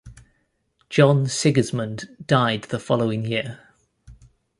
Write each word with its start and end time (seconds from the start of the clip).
John 0.89 1.27
Sigismund 1.27 2.09
died 2.25 2.63
in 2.63 2.69
the 2.71 2.79
following 2.79 3.23
year. 3.23 3.59